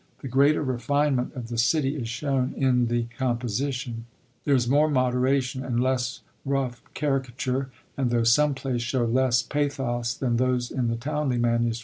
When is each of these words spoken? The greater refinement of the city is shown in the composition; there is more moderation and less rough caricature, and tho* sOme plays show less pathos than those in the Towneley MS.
The 0.23 0.27
greater 0.27 0.63
refinement 0.63 1.35
of 1.35 1.49
the 1.49 1.59
city 1.59 1.95
is 1.95 2.09
shown 2.09 2.55
in 2.57 2.87
the 2.87 3.03
composition; 3.19 4.05
there 4.45 4.55
is 4.55 4.67
more 4.67 4.89
moderation 4.89 5.63
and 5.63 5.79
less 5.79 6.21
rough 6.43 6.81
caricature, 6.95 7.69
and 7.95 8.09
tho* 8.09 8.23
sOme 8.23 8.55
plays 8.55 8.81
show 8.81 9.05
less 9.05 9.43
pathos 9.43 10.15
than 10.15 10.37
those 10.37 10.71
in 10.71 10.87
the 10.87 10.95
Towneley 10.95 11.37
MS. 11.37 11.79